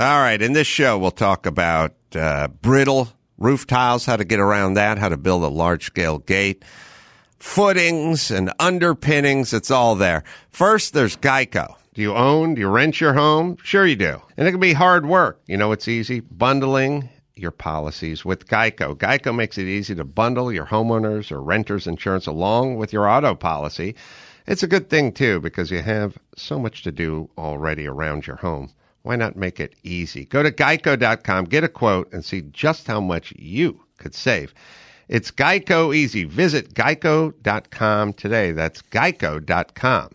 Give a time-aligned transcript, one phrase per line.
[0.00, 0.40] All right.
[0.40, 4.96] In this show, we'll talk about uh, brittle roof tiles, how to get around that,
[4.96, 6.64] how to build a large scale gate,
[7.40, 9.52] footings and underpinnings.
[9.52, 10.22] It's all there.
[10.50, 11.74] First, there's Geico.
[11.94, 12.54] Do you own?
[12.54, 13.56] Do you rent your home?
[13.64, 14.22] Sure, you do.
[14.36, 15.40] And it can be hard work.
[15.48, 18.94] You know, it's easy bundling your policies with Geico.
[18.94, 23.34] Geico makes it easy to bundle your homeowners or renters insurance along with your auto
[23.34, 23.96] policy.
[24.46, 28.36] It's a good thing, too, because you have so much to do already around your
[28.36, 28.70] home.
[29.02, 30.24] Why not make it easy?
[30.24, 34.54] Go to geico.com, get a quote, and see just how much you could save.
[35.08, 36.24] It's Geico Easy.
[36.24, 38.52] Visit geico.com today.
[38.52, 40.10] That's geico.com.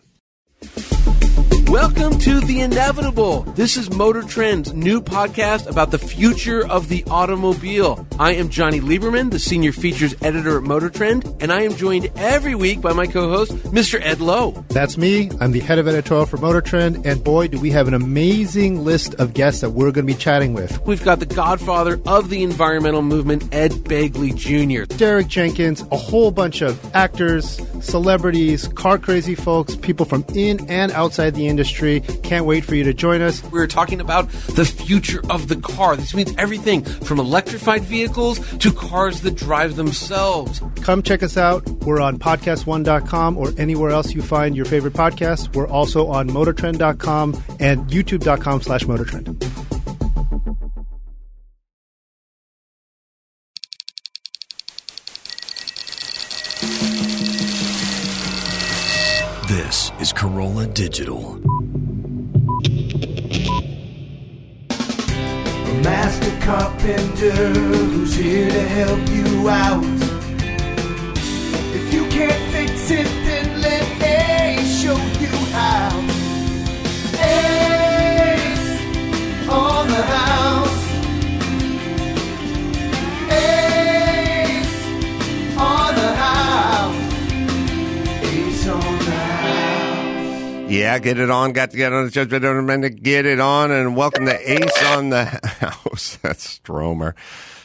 [1.68, 3.42] Welcome to The Inevitable.
[3.54, 8.06] This is Motor Trend's new podcast about the future of the automobile.
[8.16, 12.12] I am Johnny Lieberman, the senior features editor at Motor Trend, and I am joined
[12.14, 14.00] every week by my co-host, Mr.
[14.00, 14.52] Ed Loh.
[14.68, 15.30] That's me.
[15.40, 18.84] I'm the head of editorial for Motor Trend, and boy, do we have an amazing
[18.84, 20.80] list of guests that we're going to be chatting with.
[20.86, 26.30] We've got the godfather of the environmental movement, Ed Begley Jr., Derek Jenkins, a whole
[26.30, 31.53] bunch of actors, celebrities, car crazy folks, people from in and outside the industry.
[32.22, 33.42] Can't wait for you to join us.
[33.50, 35.96] We're talking about the future of the car.
[35.96, 40.60] This means everything from electrified vehicles to cars that drive themselves.
[40.82, 41.66] Come check us out.
[41.68, 45.54] We're on podcast1.com or anywhere else you find your favorite podcast.
[45.54, 49.63] We're also on motortrend.com and youtube.com slash motortrend.
[60.04, 61.36] Is Carolla Digital.
[64.70, 69.82] A master carpenter who's here to help you out.
[71.74, 73.23] If you can't fix it,
[90.74, 91.52] Yeah, get it on.
[91.52, 93.00] Got to get on the judgment amendment.
[93.00, 96.16] Get it on, and welcome to Ace on the House.
[96.22, 97.14] That's Stromer.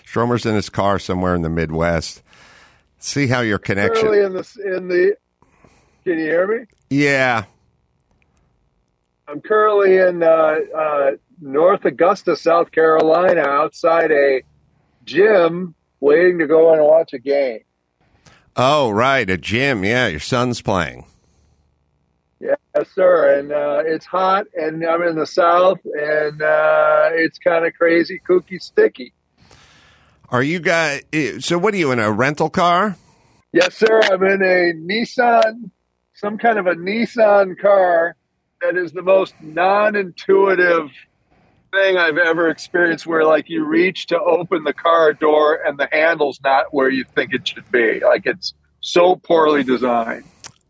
[0.05, 2.21] Stromer's in his car somewhere in the Midwest.
[2.99, 4.05] See how your connection.
[4.05, 5.15] Early in the in the.
[6.03, 6.65] Can you hear me?
[6.91, 7.45] Yeah.
[9.27, 14.43] I'm currently in uh, uh, North Augusta, South Carolina, outside a
[15.05, 17.61] gym, waiting to go and watch a game.
[18.55, 19.83] Oh, right, a gym.
[19.83, 21.05] Yeah, your son's playing.
[22.39, 22.55] Yes,
[22.95, 23.37] sir.
[23.37, 28.21] And uh, it's hot, and I'm in the South, and uh, it's kind of crazy,
[28.27, 29.13] kooky, sticky.
[30.29, 31.01] Are you guys?
[31.39, 32.95] So, what are you in a rental car?
[33.51, 34.01] Yes, sir.
[34.03, 35.71] I'm in a Nissan,
[36.13, 38.15] some kind of a Nissan car
[38.61, 40.91] that is the most non-intuitive
[41.71, 43.07] thing I've ever experienced.
[43.07, 47.03] Where like you reach to open the car door and the handle's not where you
[47.15, 47.99] think it should be.
[47.99, 50.25] Like it's so poorly designed.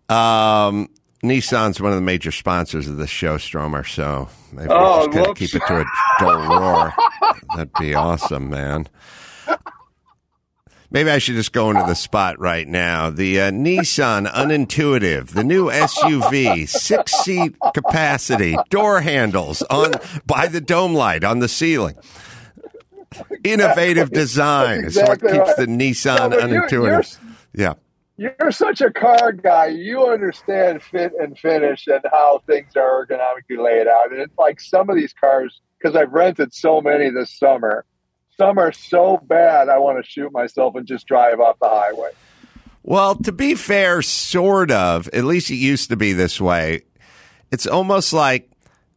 [0.07, 0.87] Um,
[1.23, 3.83] Nissan's one of the major sponsors of this show, Stromer.
[3.83, 5.39] So maybe Oh, we just whoops.
[5.39, 5.85] keep it to a
[6.19, 6.93] dull roar.
[7.55, 8.87] That'd be awesome, man.
[10.91, 13.11] Maybe I should just go into the spot right now.
[13.11, 19.91] The uh, Nissan Unintuitive, the new SUV, six seat capacity, door handles on
[20.25, 21.95] by the dome light on the ceiling.
[23.43, 25.57] Innovative design is what exactly keeps right.
[25.57, 27.17] the Nissan No, but you're- Unintuitive.
[27.53, 27.73] Yeah.
[28.19, 29.67] You're such a car guy.
[29.67, 34.11] You understand fit and finish and how things are ergonomically laid out.
[34.11, 37.85] And it's like some of these cars, because I've rented so many this summer,
[38.37, 42.09] some are so bad I want to shoot myself and just drive off the highway.
[42.83, 45.07] Well, to be fair, sort of.
[45.13, 46.81] At least it used to be this way.
[47.51, 48.51] It's almost like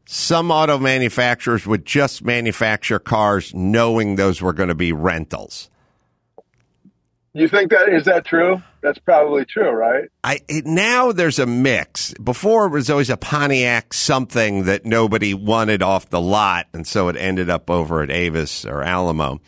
[0.05, 5.71] some auto manufacturers would just manufacture cars knowing those were going to be rentals.
[7.35, 8.63] You think that is that true?
[8.83, 10.11] That's probably true, right?
[10.23, 12.13] I it, now there's a mix.
[12.15, 17.09] Before it was always a Pontiac something that nobody wanted off the lot, and so
[17.09, 19.41] it ended up over at Avis or Alamo.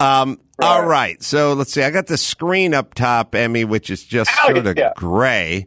[0.00, 1.82] Um, All right, so let's see.
[1.82, 4.92] I got the screen up top, Emmy, which is just Hell sort of yeah.
[4.96, 5.66] gray.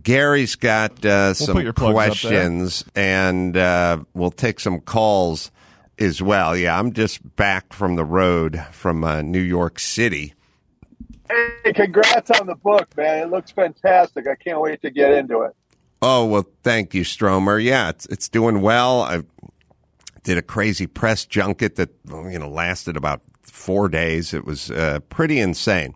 [0.00, 2.40] Gary's got uh, some put your plugs up there.
[2.40, 5.50] questions, and uh, we'll take some calls
[5.98, 6.56] as well.
[6.56, 10.34] Yeah, I'm just back from the road from uh, New York City.
[11.28, 13.22] Hey, congrats on the book, man.
[13.24, 14.26] It looks fantastic.
[14.26, 15.52] I can't wait to get into it.
[16.02, 17.58] Oh well, thank you, Stromer.
[17.58, 19.02] Yeah, it's it's doing well.
[19.02, 19.22] I
[20.22, 24.34] did a crazy press junket that you know lasted about four days.
[24.34, 25.94] It was uh, pretty insane.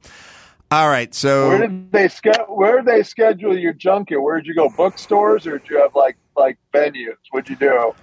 [0.70, 4.22] All right, so Where did they sch- Where did they schedule your junket?
[4.22, 4.68] Where did you go?
[4.70, 7.16] Bookstores, or did you have like like venues?
[7.30, 7.94] What'd you do?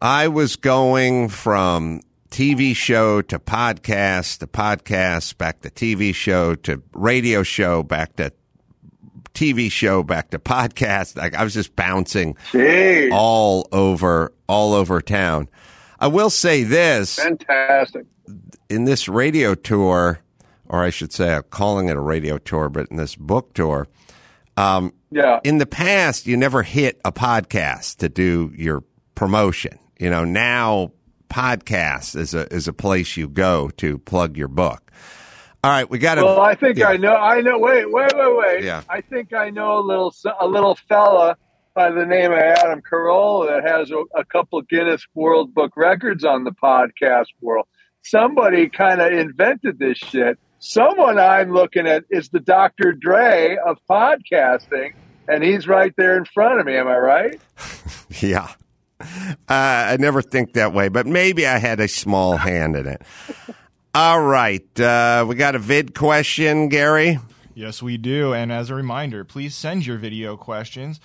[0.00, 2.00] I was going from
[2.32, 8.32] TV show to podcast to podcast back to TV show to radio show back to
[9.34, 11.14] TV show back to podcast.
[11.14, 13.10] Like I was just bouncing Jeez.
[13.12, 15.46] all over all over town.
[16.00, 18.06] I will say this Fantastic.
[18.70, 20.20] in this radio tour,
[20.70, 23.88] or I should say, I'm calling it a radio tour, but in this book tour,
[24.56, 25.38] um, Yeah.
[25.44, 28.84] in the past, you never hit a podcast to do your
[29.14, 29.78] promotion.
[30.00, 30.92] You know, now
[31.32, 34.92] podcast is a is a place you go to plug your book.
[35.64, 36.24] All right, we got to.
[36.24, 36.88] Well, I think yeah.
[36.88, 37.14] I know.
[37.14, 37.58] I know.
[37.58, 38.64] Wait, wait, wait, wait.
[38.64, 38.82] Yeah.
[38.88, 41.36] I think I know a little a little fella
[41.74, 46.24] by the name of Adam Carolla that has a, a couple Guinness World Book records
[46.24, 47.66] on the podcast world.
[48.02, 50.38] Somebody kind of invented this shit.
[50.58, 52.92] Someone I'm looking at is the Dr.
[52.92, 54.94] Dre of podcasting,
[55.28, 56.76] and he's right there in front of me.
[56.76, 57.40] Am I right?
[58.20, 58.52] Yeah.
[59.48, 63.02] Uh, I never think that way, but maybe I had a small hand in it.
[63.94, 64.80] All right.
[64.80, 67.18] Uh, we got a vid question, Gary.
[67.54, 68.32] Yes, we do.
[68.32, 71.00] And as a reminder, please send your video questions.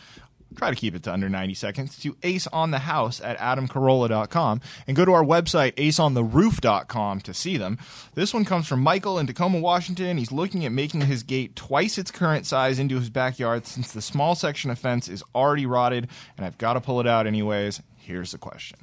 [0.57, 5.13] Try to keep it to under 90 seconds to aceonthehouse at adamcarolla.com and go to
[5.13, 7.77] our website, aceontheroof.com, to see them.
[8.15, 10.17] This one comes from Michael in Tacoma, Washington.
[10.17, 14.01] He's looking at making his gate twice its current size into his backyard since the
[14.01, 16.07] small section of fence is already rotted
[16.37, 17.83] and I've got to pull it out anyways.
[17.97, 18.79] Here's the question.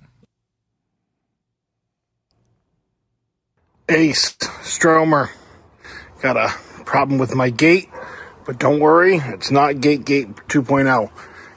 [3.89, 5.31] Ace Stromer.
[6.23, 6.55] Got a
[6.85, 7.89] problem with my gate,
[8.47, 11.11] but don't worry, it's not Gate Gate 2.0.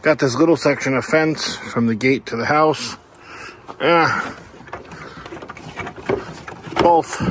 [0.07, 2.95] Got this little section of fence from the gate to the house.
[3.81, 4.37] Yeah.
[6.75, 7.21] Both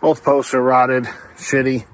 [0.00, 1.86] both posts are rotted, shitty.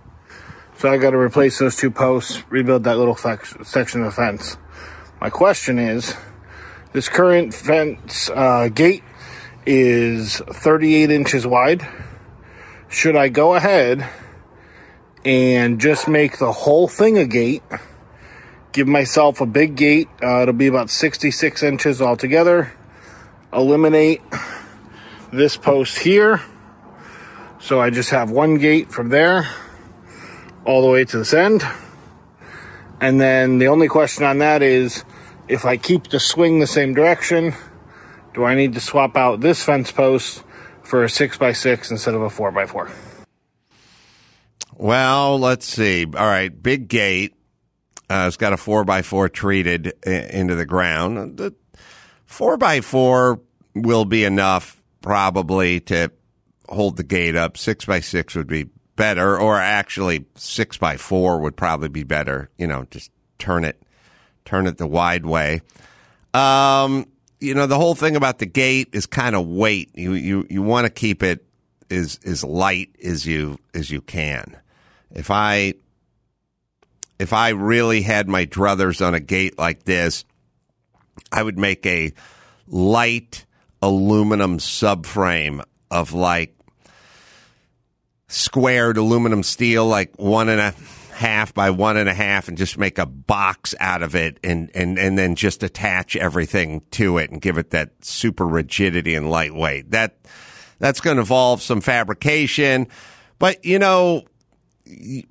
[0.77, 4.59] So I got to replace those two posts, rebuild that little section of fence.
[5.23, 6.15] My question is,
[6.93, 9.05] this current fence uh, gate
[9.65, 11.89] is 38 inches wide.
[12.91, 14.07] Should I go ahead
[15.25, 17.63] and just make the whole thing a gate?
[18.77, 20.07] Give myself a big gate.
[20.23, 22.75] Uh, it'll be about 66 inches altogether.
[23.51, 24.21] Eliminate
[25.33, 26.43] this post here.
[27.59, 29.49] So I just have one gate from there
[30.67, 31.65] all the way to this end.
[33.01, 35.07] And then the only question on that is
[35.49, 37.55] if I keep the swing the same direction,
[38.35, 40.45] do I need to swap out this fence post
[40.83, 42.93] for a 6x6 instead of a 4x4?
[44.75, 46.05] Well, let's see.
[46.05, 47.36] All right, big gate.
[48.09, 51.39] Uh, it's got a four by four treated into the ground.
[51.39, 51.55] The
[52.25, 53.41] four by four
[53.75, 56.11] will be enough probably to
[56.69, 57.57] hold the gate up.
[57.57, 62.51] Six by six would be better, or actually six by four would probably be better.
[62.57, 63.83] You know, just turn it,
[64.45, 65.61] turn it the wide way.
[66.33, 67.07] Um,
[67.41, 69.91] you know, the whole thing about the gate is kind of weight.
[69.95, 71.45] You you you want to keep it
[71.91, 74.57] as as light as you as you can.
[75.11, 75.75] If I
[77.19, 80.25] if I really had my druthers on a gate like this,
[81.33, 82.13] I would make a
[82.67, 83.47] light
[83.83, 86.57] aluminum subframe of like
[88.29, 90.75] squared aluminum steel, like one and a
[91.13, 94.71] half by one and a half, and just make a box out of it and,
[94.75, 99.31] and, and then just attach everything to it and give it that super rigidity and
[99.31, 99.91] lightweight.
[99.91, 100.19] That
[100.79, 102.89] that's going to involve some fabrication.
[103.39, 104.25] But, you know,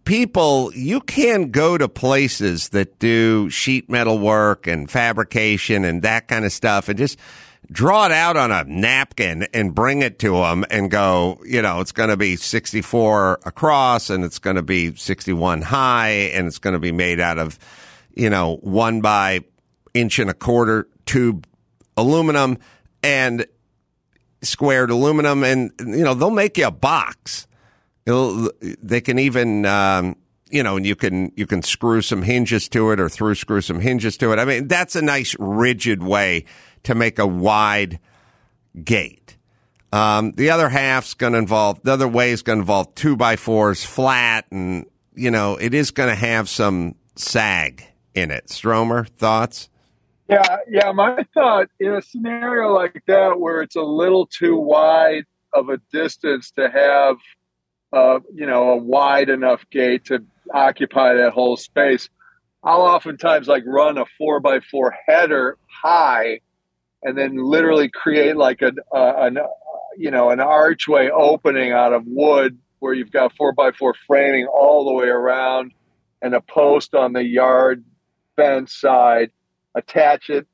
[0.03, 6.27] people, you can go to places that do sheet metal work and fabrication and that
[6.27, 7.17] kind of stuff and just
[7.71, 11.79] draw it out on a napkin and bring it to them and go, you know,
[11.79, 16.59] it's going to be 64 across and it's going to be 61 high and it's
[16.59, 17.57] going to be made out of,
[18.13, 19.41] you know, one by
[19.93, 21.47] inch and a quarter tube
[21.97, 22.57] aluminum
[23.01, 23.45] and
[24.41, 27.47] squared aluminum and, you know, they'll make you a box.
[28.05, 30.15] It'll, they can even, um,
[30.49, 33.61] you know, and you can you can screw some hinges to it or through screw
[33.61, 34.39] some hinges to it.
[34.39, 36.45] I mean, that's a nice rigid way
[36.83, 37.99] to make a wide
[38.83, 39.37] gate.
[39.91, 43.15] Um, the other half's going to involve the other way is going to involve two
[43.15, 44.85] by fours flat, and
[45.15, 47.83] you know, it is going to have some sag
[48.13, 48.49] in it.
[48.49, 49.69] Stromer thoughts?
[50.27, 50.91] Yeah, yeah.
[50.91, 55.79] My thought in a scenario like that where it's a little too wide of a
[55.93, 57.17] distance to have,
[57.95, 60.23] uh, you know, a wide enough gate to
[60.53, 62.09] occupy that whole space,
[62.63, 66.41] I'll oftentimes like run a four by four header high,
[67.03, 69.37] and then literally create like a, uh, an,
[69.97, 74.45] you know, an archway opening out of wood where you've got four by four framing
[74.47, 75.73] all the way around,
[76.21, 77.83] and a post on the yard
[78.35, 79.31] fence side
[79.75, 80.47] attach it,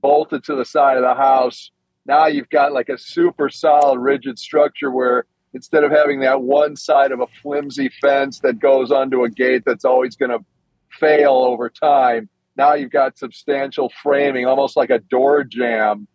[0.00, 1.70] bolted to the side of the house.
[2.06, 6.76] Now you've got like a super solid, rigid structure where instead of having that one
[6.76, 10.44] side of a flimsy fence that goes onto a gate that's always going to
[10.90, 16.06] fail over time, now you've got substantial framing, almost like a door jamb,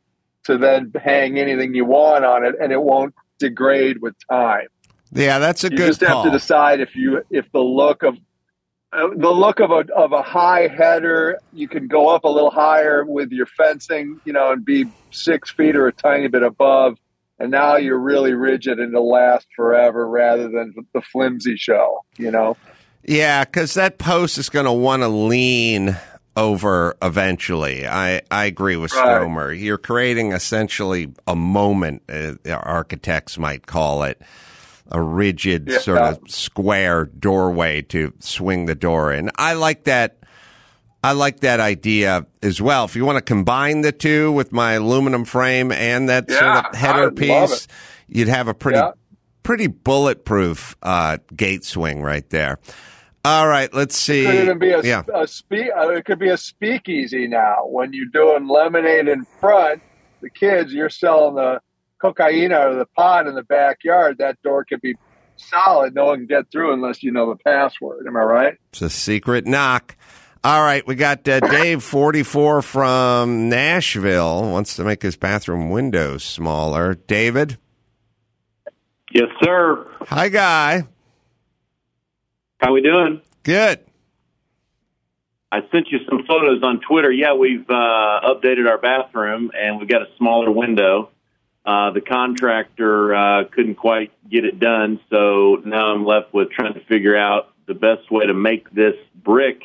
[0.43, 4.67] to then hang anything you want on it, and it won't degrade with time.
[5.11, 6.23] Yeah, that's a you good just call.
[6.23, 8.17] have to decide if you if the look of
[8.93, 12.51] uh, the look of a of a high header, you can go up a little
[12.51, 16.97] higher with your fencing, you know, and be six feet or a tiny bit above.
[17.39, 22.31] And now you're really rigid and it'll last forever rather than the flimsy show, you
[22.31, 22.57] know?
[23.03, 25.95] Yeah, because that post is going to want to lean
[26.35, 27.87] over eventually.
[27.87, 29.01] I, I agree with Right.
[29.17, 29.51] Stromer.
[29.53, 34.21] You're creating essentially a moment, uh, architects might call it,
[34.91, 35.77] a rigid Yeah.
[35.79, 39.31] sort of square doorway to swing the door in.
[39.37, 40.16] I like that.
[41.03, 42.85] I like that idea as well.
[42.85, 46.75] If you want to combine the two with my aluminum frame and that sort of
[46.75, 47.67] header piece,
[48.07, 48.91] you'd have a pretty Yeah.
[49.43, 52.59] pretty bulletproof uh, gate swing right there.
[53.23, 54.25] All right, let's see.
[54.25, 55.03] Could even be a, yeah.
[55.13, 57.65] a spe- uh, it could be a speakeasy now.
[57.67, 59.81] When you're doing lemonade in front,
[60.21, 61.59] the kids, you're selling the
[62.01, 64.17] cocaine out of the pot in the backyard.
[64.19, 64.95] That door could be
[65.35, 65.93] solid.
[65.93, 68.07] No one can get through unless you know the password.
[68.07, 68.53] Am I right?
[68.71, 69.95] It's a secret knock.
[70.43, 76.23] All right, we got uh, Dave, 44 from Nashville, wants to make his bathroom windows
[76.23, 76.95] smaller.
[76.95, 77.57] David?
[79.11, 79.87] Yes, sir.
[80.01, 80.83] Hi, guy.
[82.59, 83.21] How we doing?
[83.43, 83.79] Good.
[85.51, 87.11] I sent you some photos on Twitter.
[87.11, 91.09] Yeah, we've uh, updated our bathroom and we've got a smaller window.
[91.65, 96.73] Uh, the contractor uh, couldn't quite get it done, so now I'm left with trying
[96.75, 99.61] to figure out the best way to make this brick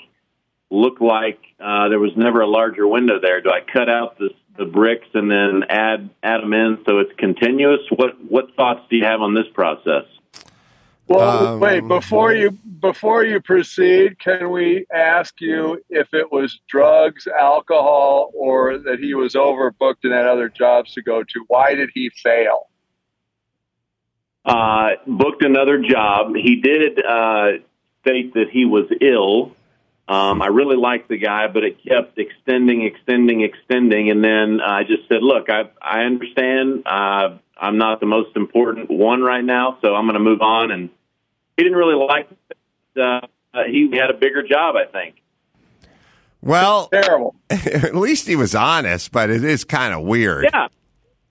[0.72, 3.40] look like uh, there was never a larger window there.
[3.40, 7.12] Do I cut out the, the bricks and then add add them in so it's
[7.18, 7.80] continuous?
[7.94, 10.04] What what thoughts do you have on this process?
[11.08, 14.18] Well, Um, wait before you before you proceed.
[14.18, 20.12] Can we ask you if it was drugs, alcohol, or that he was overbooked and
[20.12, 21.44] had other jobs to go to?
[21.48, 22.68] Why did he fail?
[24.44, 26.34] uh, booked another job.
[26.34, 27.58] He did uh,
[28.00, 29.54] state that he was ill.
[30.08, 34.82] Um, I really liked the guy, but it kept extending, extending, extending, and then I
[34.82, 36.82] just said, "Look, I I understand.
[36.86, 40.70] Uh, I'm not the most important one right now, so I'm going to move on."
[40.72, 40.90] And
[41.56, 42.28] he didn't really like.
[42.30, 43.00] It.
[43.00, 43.20] Uh,
[43.66, 45.22] he had a bigger job, I think.
[46.42, 47.36] Well, Terrible.
[47.50, 50.48] at least he was honest, but it is kind of weird.
[50.52, 50.68] Yeah,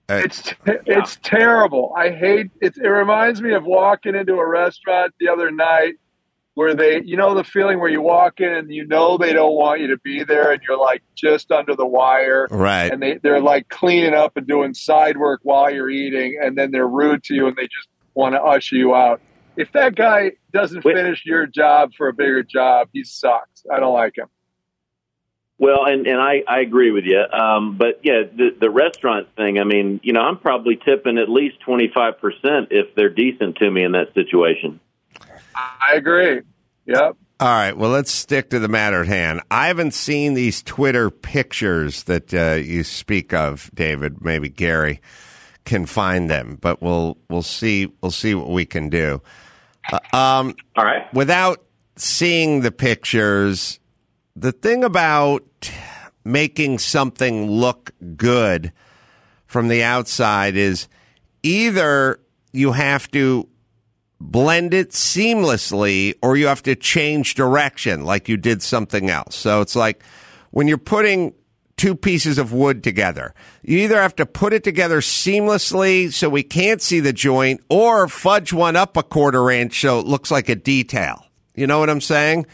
[0.08, 1.92] It's it's terrible.
[1.96, 2.76] I hate it.
[2.78, 5.94] It reminds me of walking into a restaurant the other night
[6.54, 9.54] where they, you know, the feeling where you walk in and you know they don't
[9.54, 12.92] want you to be there, and you're like just under the wire, Right.
[12.92, 16.70] and they they're like cleaning up and doing side work while you're eating, and then
[16.70, 19.20] they're rude to you and they just want to usher you out.
[19.56, 23.64] If that guy doesn't finish your job for a bigger job, he sucks.
[23.70, 24.28] I don't like him.
[25.58, 27.20] Well, and and I I agree with you.
[27.20, 29.58] Um, but yeah, the the restaurant thing.
[29.58, 33.56] I mean, you know, I'm probably tipping at least twenty five percent if they're decent
[33.56, 34.80] to me in that situation.
[35.54, 36.40] I agree.
[36.86, 37.16] Yep.
[37.40, 37.76] All right.
[37.76, 39.40] Well, let's stick to the matter at hand.
[39.50, 44.24] I haven't seen these Twitter pictures that uh, you speak of, David.
[44.24, 45.00] Maybe Gary
[45.64, 49.22] can find them, but we'll we'll see we'll see what we can do.
[49.92, 51.12] Uh, um, All right.
[51.12, 51.64] without
[51.96, 53.80] seeing the pictures,
[54.36, 55.44] the thing about
[56.24, 58.72] making something look good
[59.46, 60.88] from the outside is
[61.42, 62.20] either
[62.52, 63.48] you have to
[64.30, 69.34] blend it seamlessly or you have to change direction like you did something else.
[69.34, 70.02] So it's like
[70.50, 71.34] when you're putting
[71.76, 76.42] two pieces of wood together, you either have to put it together seamlessly so we
[76.42, 80.48] can't see the joint or fudge one up a quarter inch so it looks like
[80.48, 81.26] a detail.
[81.54, 82.46] You know what I'm saying?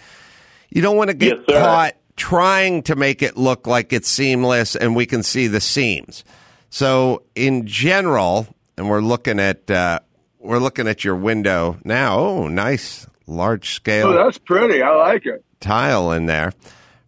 [0.70, 4.75] You don't want to get Yes, caught trying to make it look like it's seamless
[4.75, 6.25] and we can see the seams.
[6.70, 10.00] So in general, and we're looking at uh,
[10.49, 12.19] we're looking at your window now.
[12.19, 14.83] Oh, nice large scale Oh, that's pretty.
[14.83, 15.45] I like it.
[15.61, 16.52] tile in there.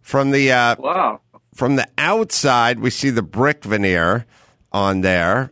[0.01, 1.21] From the uh, Wow.
[1.55, 4.25] from the outside, we see the brick veneer
[4.71, 5.51] on there.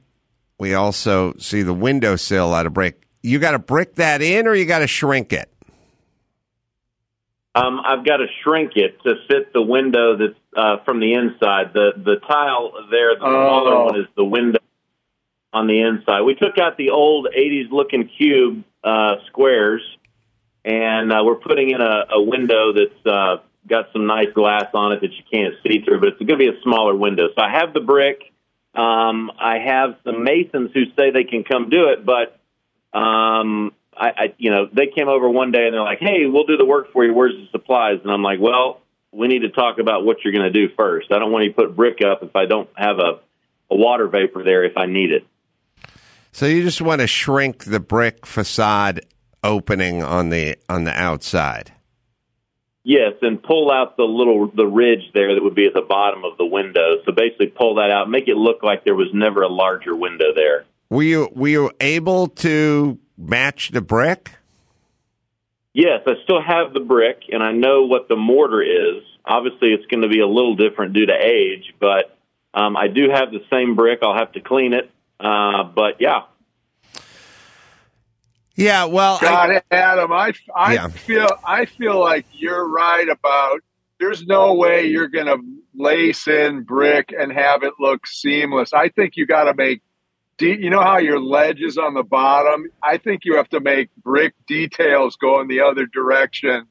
[0.59, 3.01] We also see the windowsill out of brick.
[3.23, 5.51] You got to brick that in, or you got to shrink it.
[7.55, 11.73] Um, I've got to shrink it to fit the window that's uh, from the inside.
[11.73, 13.85] The the tile there, the smaller Oh.
[13.85, 14.59] one is the window
[15.51, 16.21] on the inside.
[16.21, 19.81] We took out the old '80s looking cube uh, squares,
[20.63, 23.37] and uh, we're putting in a, a window that's uh,
[23.67, 26.37] got some nice glass on it that you can't see through, but it's going to
[26.37, 27.27] be a smaller window.
[27.35, 28.21] So I have the brick.
[28.75, 32.39] Um, I have some masons who say they can come do it, but
[32.97, 36.45] um, I, I, you know, they came over one day and they're like, "Hey, we'll
[36.45, 37.13] do the work for you.
[37.13, 40.51] Where's the supplies?" And I'm like, "Well, we need to talk about what you're going
[40.51, 41.11] to do first.
[41.11, 43.19] I don't want you to put brick up if I don't have a,
[43.71, 45.25] a water vapor there if I need it."
[46.31, 49.01] So you just want to shrink the brick facade
[49.43, 51.73] opening on the on the outside.
[52.83, 56.23] Yes, and pull out the little the ridge there that would be at the bottom
[56.23, 56.97] of the window.
[57.05, 60.33] So basically, pull that out, make it look like there was never a larger window
[60.35, 60.65] there.
[60.89, 64.31] Were you were you able to match the brick?
[65.73, 69.03] Yes, I still have the brick, and I know what the mortar is.
[69.23, 72.17] Obviously, it's going to be a little different due to age, but
[72.53, 73.99] um, I do have the same brick.
[74.01, 76.21] I'll have to clean it, uh, but yeah,
[78.55, 80.89] Yeah, well, God, I, Adam, I, I Yeah.
[81.07, 83.61] feel I feel like you're right about.
[83.99, 85.39] There's no way you're going to
[85.75, 88.73] lace in brick and have it look seamless.
[88.73, 89.81] I think you got to make.
[90.37, 92.65] De- you know how your ledge is on the bottom?
[92.83, 96.65] I think you have to make brick details go in the other direction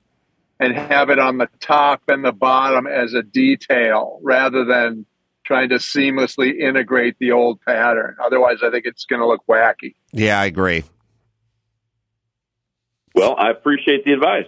[0.61, 5.07] and have it on the top and the bottom as a detail rather than
[5.49, 8.15] trying to seamlessly integrate the old pattern.
[8.25, 9.95] Otherwise, I think it's going to look wacky.
[10.13, 10.85] yeah, I agree.
[13.15, 14.47] well, I appreciate the advice.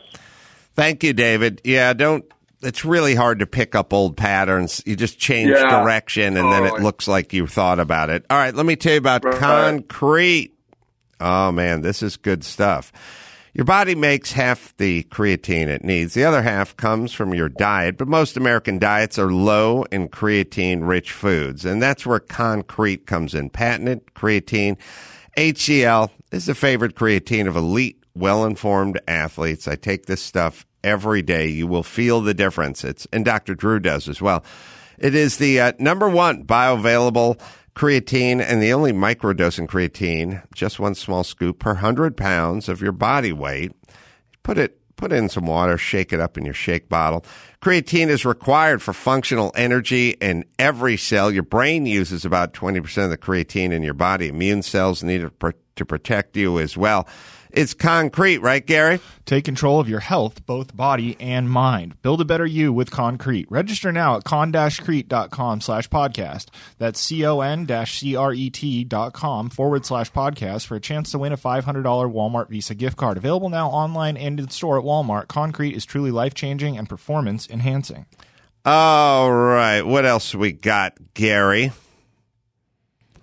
[0.75, 1.61] Thank you, David.
[1.65, 2.25] Yeah, don't.
[2.63, 4.83] It's really hard to pick up old patterns.
[4.85, 8.25] You just change Yeah, direction, and then it looks like you thought about it.
[8.29, 9.35] All right, let me tell you about Right.
[9.35, 10.51] Con-Cret.
[11.21, 12.93] Oh man, this is good stuff.
[13.53, 16.15] Your body makes half the creatine it needs.
[16.15, 20.87] The other half comes from your diet, but most American diets are low in creatine
[20.87, 21.65] rich foods.
[21.65, 23.51] And that's where Con-Cret comes in.
[23.51, 24.77] Patented creatine.
[25.37, 29.67] HCl is the favorite creatine of elite, well informed athletes.
[29.67, 31.49] I take this stuff every day.
[31.49, 32.85] You will feel the difference.
[32.85, 33.55] It's, and Dr.
[33.55, 34.45] Drew does as well.
[34.99, 37.41] It is the uh, number one bioavailable
[37.75, 42.93] creatine and the only microdosing creatine, just one small scoop per 100 pounds of your
[42.93, 43.73] body weight.
[44.43, 47.25] Put it put in some water, shake it up in your shake bottle.
[47.63, 51.31] Creatine is required for functional energy in every cell.
[51.31, 54.29] Your brain uses about 20% of the creatine in your body.
[54.29, 55.33] Immune cells need it
[55.77, 57.09] to protect you as well.
[57.53, 59.01] It's Con-Cret, right, Gary?
[59.27, 62.01] Take control of your health, both body and mind.
[62.03, 63.47] Build a better you with Con-Cret.
[63.51, 66.47] Register now at con-crete.com slash podcast.
[66.79, 72.49] That's C-O-N-C-R-E-T dot com forward slash podcast for a chance to win a $500 Walmart
[72.49, 73.17] Visa gift card.
[73.17, 75.29] Available now online and in store at Walmart.
[75.29, 78.07] Con-Cret is truly life-changing and performance enhancing.
[78.65, 79.83] All right.
[79.83, 81.73] What else we got, Gary?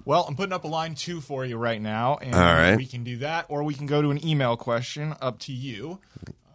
[0.08, 2.78] Well, I'm putting up a line two for you right now, and All right.
[2.78, 5.14] we can do that, or we can go to an email question.
[5.20, 6.00] Up to you.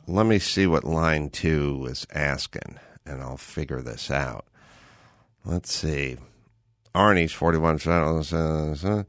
[0.06, 4.46] Let me see what line two is asking, and I'll figure this out.
[5.44, 6.16] Let's see.
[6.94, 7.78] Arnie's 41
[8.32, 9.04] uh,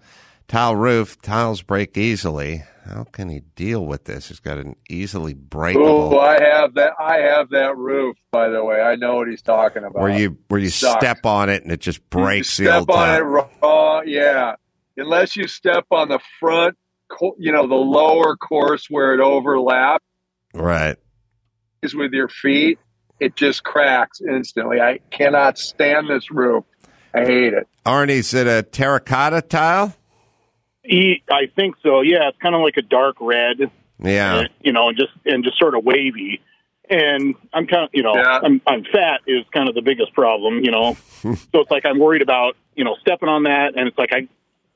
[0.47, 1.21] tile roof.
[1.21, 2.63] Tiles break easily.
[2.85, 4.27] How can he deal with this?
[4.27, 6.15] He's got an easily breakable.
[6.15, 6.93] Oh, I have that.
[6.99, 8.17] I have that roof.
[8.31, 10.01] By the way, I know what he's talking about.
[10.01, 10.99] where you where you Sucks.
[10.99, 13.17] step on it and it just breaks you the step old on tile.
[13.19, 14.01] it raw.
[14.05, 14.55] Yeah,
[14.97, 16.75] unless you step on the front,
[17.37, 20.03] you know, the lower course where it overlaps
[20.53, 20.97] Right.
[21.81, 22.79] Is with your feet,
[23.19, 24.79] it just cracks instantly.
[24.81, 26.63] I cannot stand this roof.
[27.13, 27.67] I hate it.
[27.85, 29.95] Arnie's it a terracotta tile?
[30.85, 32.01] E- I think so.
[32.01, 33.71] Yeah, it's kind of like a dark red,
[34.03, 34.35] Yeah.
[34.35, 36.41] uh, you know, and just and just sort of wavy.
[36.89, 38.39] And I'm kind of, you know, Yeah.
[38.43, 40.95] I'm, I'm fat is kind of the biggest problem, you know.
[41.21, 44.27] so it's like I'm worried about, you know, stepping on that, and it's like I,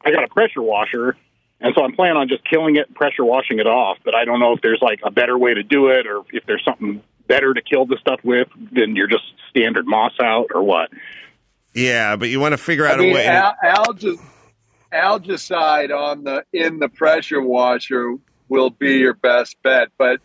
[0.06, 1.18] I got a pressure washer,
[1.60, 3.98] and so I'm planning on just killing it, and pressure washing it off.
[4.06, 6.46] But I don't know if there's like a better way to do it, or if
[6.46, 10.64] there's something better to kill the stuff with than you're just standard moss out, or
[10.64, 10.90] what.
[11.74, 13.28] Yeah, but you want to figure I out mean, a way.
[13.28, 14.20] al- algi-
[14.94, 18.16] algicide on the in the pressure washer
[18.50, 20.20] will be your best bet, but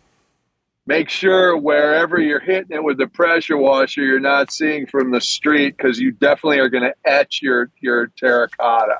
[0.85, 5.21] make sure wherever you're hitting it with the pressure washer, you're not seeing from the
[5.21, 8.99] street because you definitely are going to etch your your terracotta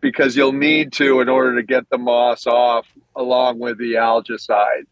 [0.00, 4.86] because you'll need to in order to get the moss off along with the algicide.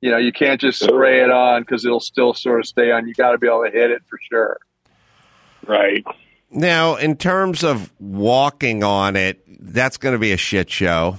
[0.00, 3.08] You know, you can't just spray it on because it'll still sort of stay on.
[3.08, 4.58] You got to be able to hit it for sure.
[5.66, 6.04] Right.
[6.50, 11.18] Now, in terms of walking on it, that's going to be a shit show.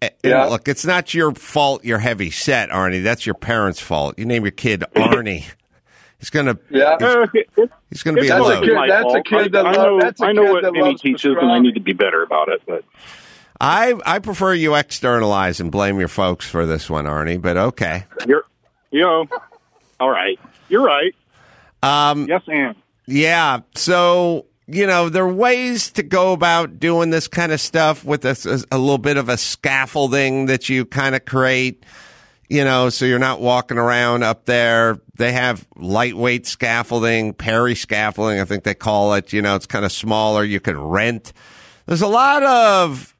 [0.00, 0.46] And Yeah.
[0.46, 3.02] look, it's not your fault you're heavy set, Arnie.
[3.04, 4.18] That's your parents' fault.
[4.18, 5.44] You name your kid Arnie.
[6.18, 6.96] He's going to Yeah.
[7.00, 7.48] Uh, it-
[7.90, 8.64] he's going to be It's a That's a load.
[8.64, 10.80] kid- that's a kid that I, I know, that's a I know what that Amy
[10.82, 12.62] loves teaches, and I need to be better about it.
[12.66, 12.84] But
[13.60, 17.40] I I prefer you externalize and blame your folks for this one, Arnie.
[17.40, 18.04] But okay.
[18.26, 18.44] you're,
[18.90, 19.26] you know,
[20.00, 20.38] all right.
[20.68, 21.14] You're right.
[21.84, 22.74] Um, yes, and
[23.06, 23.60] yeah.
[23.74, 28.24] So, you know, there are ways to go about doing this kind of stuff with
[28.24, 31.84] a, a little bit of a scaffolding that you kind of create,
[32.48, 35.00] you know, so you're not walking around up there.
[35.16, 39.32] They have lightweight scaffolding, Perry scaffolding, I think they call it.
[39.32, 40.44] You know, it's kind of smaller.
[40.44, 41.32] You can rent.
[41.86, 43.11] There's a lot of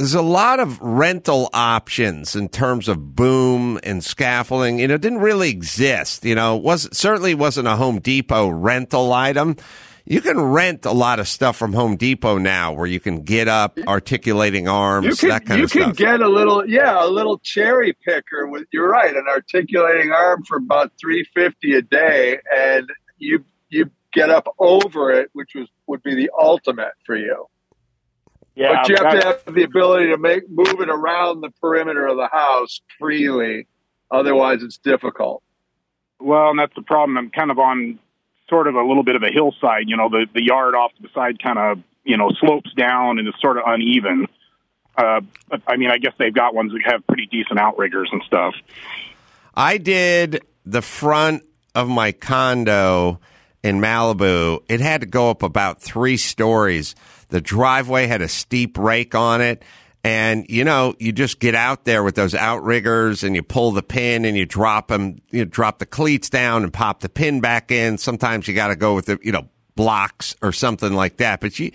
[0.00, 4.78] there's a lot of rental options in terms of boom and scaffolding.
[4.78, 6.24] You know, it didn't really exist.
[6.24, 9.56] You know, was certainly wasn't a Home Depot rental item.
[10.06, 13.46] You can rent a lot of stuff from Home Depot now, where you can get
[13.46, 15.78] up, articulating arms, You can, that kind of stuff.
[15.78, 18.64] you can get a little, yeah, a little cherry picker with.
[18.72, 24.30] You're right, an articulating arm for about three fifty a day, and you you get
[24.30, 27.46] up over it, which was would be the ultimate for you.
[28.54, 32.06] Yeah, but you have to have the ability to make move it around the perimeter
[32.06, 33.66] of the house freely.
[34.10, 35.42] Otherwise, it's difficult.
[36.18, 37.16] Well, and that's the problem.
[37.16, 37.98] I'm kind of on
[38.48, 39.84] sort of a little bit of a hillside.
[39.86, 43.18] You know, the the yard off to the side kind of you know slopes down
[43.18, 44.26] and is sort of uneven.
[44.96, 45.20] Uh,
[45.66, 48.54] I mean, I guess they've got ones that have pretty decent outriggers and stuff.
[49.54, 53.20] I did the front of my condo
[53.62, 54.62] in Malibu.
[54.68, 56.94] It had to go up about three stories.
[57.30, 59.64] The driveway had a steep rake on it.
[60.02, 63.82] And, you know, you just get out there with those outriggers and you pull the
[63.82, 67.70] pin and you drop them, you drop the cleats down and pop the pin back
[67.70, 67.98] in.
[67.98, 71.40] Sometimes you got to go with the, you know, blocks or something like that.
[71.40, 71.72] But you,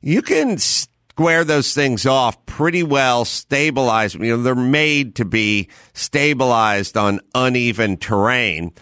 [0.00, 4.24] you can square those things off pretty well, stabilize them.
[4.24, 8.72] You know, they're made to be stabilized on uneven terrain.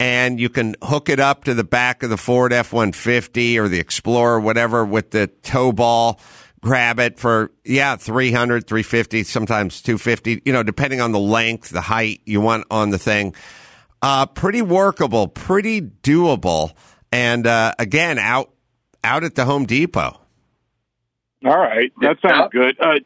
[0.00, 3.68] And you can hook it up to the back of the Ford F 150 or
[3.68, 6.20] the Explorer, whatever, with the tow ball.
[6.60, 11.82] Grab it for, yeah, 300, 350, sometimes 250, you know, depending on the length, the
[11.82, 13.34] height you want on the thing.
[14.02, 16.72] Uh, pretty workable, pretty doable.
[17.12, 18.50] And, uh, again, out,
[19.04, 20.20] out at the Home Depot.
[21.44, 22.80] All right, that sounds good.
[22.80, 23.00] Uh,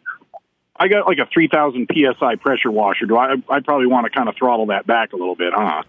[0.78, 3.06] I got like a 3,000 psi pressure washer.
[3.06, 3.34] Do I?
[3.48, 5.82] I probably want to kind of throttle that back a little bit, huh?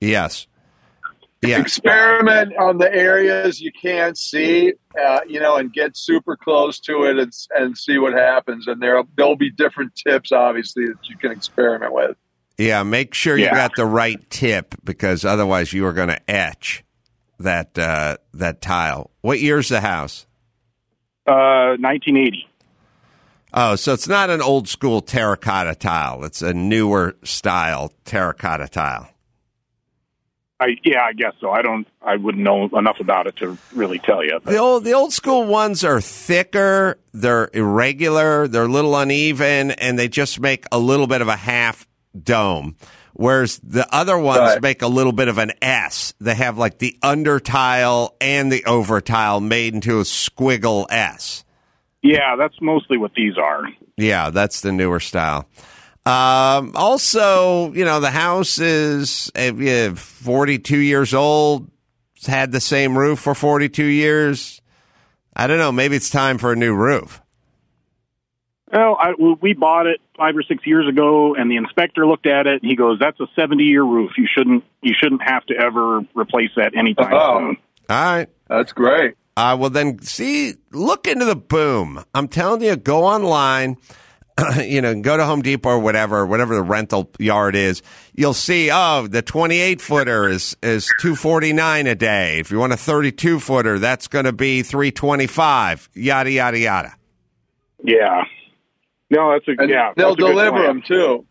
[0.00, 0.46] Yes.
[1.42, 1.60] Yeah.
[1.60, 7.04] Experiment on the areas you can't see, uh, you know, and get super close to
[7.04, 8.66] it and, and see what happens.
[8.66, 12.16] And there there'll be different tips, obviously, that you can experiment with.
[12.56, 16.84] Yeah, make sure you got the right tip because otherwise you are going to etch
[17.40, 19.10] that uh, that tile.
[19.20, 20.26] What year's the house?
[21.26, 22.48] Uh, 1980.
[23.52, 26.24] Oh, so it's not an old school terracotta tile.
[26.24, 29.08] It's a newer style terracotta tile.
[30.60, 31.50] I yeah, I guess so.
[31.50, 31.86] I don't.
[32.00, 34.38] I wouldn't know enough about it to really tell you.
[34.44, 39.98] The old the old school ones are thicker, they're irregular, they're a little uneven, and
[39.98, 41.86] they just make a little bit of a half
[42.20, 42.76] dome.
[43.14, 44.62] Whereas the other ones Right.
[44.62, 46.14] make a little bit of an S.
[46.20, 51.44] They have like the under tile and the over tile made into a squiggle S.
[52.02, 53.68] Yeah, that's mostly what these are.
[53.96, 55.48] Yeah, that's the newer style.
[56.06, 61.70] Um, also, you know, the house is uh, yeah, 42 years old.
[62.16, 64.60] It's had the same roof for 42 years.
[65.34, 65.72] I don't know.
[65.72, 67.20] Maybe it's time for a new roof.
[68.72, 72.46] Well, I, we bought it five or six years ago, and the inspector looked at
[72.46, 74.12] it and he goes, "That's a seventy-year roof.
[74.16, 74.64] You shouldn't.
[74.82, 77.38] You shouldn't have to ever replace that anytime Oh.
[77.38, 77.56] soon."
[77.88, 78.28] All right.
[78.48, 79.14] That's great.
[79.36, 82.04] Uh, well, then see, look into the boom.
[82.14, 83.76] I'm telling you, go online.
[84.64, 87.82] you know, go to Home Depot or whatever, whatever the rental yard is.
[88.14, 92.38] You'll see, oh, the 28 footer is is 249 a day.
[92.40, 95.88] If you want a 32 footer, that's going to be 325.
[95.94, 96.94] Yada yada yada.
[97.82, 98.22] Yeah.
[99.10, 99.92] No, that's a And yeah.
[99.96, 101.26] they'll a deliver them too.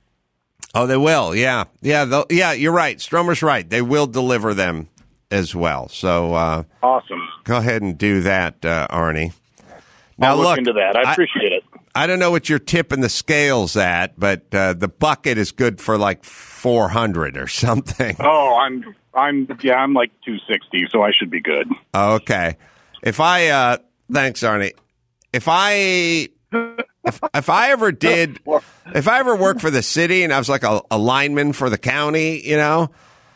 [0.76, 1.36] Oh, they will.
[1.36, 2.54] Yeah, yeah, they'll- yeah.
[2.54, 2.98] You're right.
[2.98, 3.70] Stromer's right.
[3.70, 4.88] They will deliver them
[5.30, 5.90] as well.
[5.90, 7.22] So uh, Awesome.
[7.44, 9.34] go ahead and do that, uh, Arnie.
[10.18, 10.96] Now I'll look, look into that.
[10.96, 11.64] I appreciate it.
[11.96, 15.80] I don't know what you're tipping the scales at, but uh, the bucket is good
[15.80, 18.16] for like 400 or something.
[18.20, 21.68] Oh, I'm I'm yeah, I'm like 260, so I should be good.
[21.94, 22.58] Okay.
[23.04, 23.78] If I, uh,
[24.12, 24.72] thanks, Arnie.
[25.32, 26.30] If I,
[27.06, 28.40] if, if I ever did,
[28.96, 31.70] if I ever worked for the city and I was like a, a lineman for
[31.70, 32.90] the county, you know,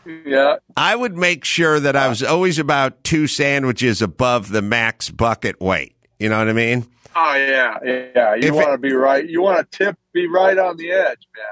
[0.04, 0.56] Yeah.
[0.76, 5.60] I would make sure that I was always about two sandwiches above the max bucket
[5.60, 5.94] weight.
[6.18, 6.86] You know what I mean?
[7.20, 7.78] Oh yeah,
[8.14, 8.34] yeah.
[8.36, 9.28] You want to be right.
[9.28, 11.46] You want to tip, be right on the edge, man.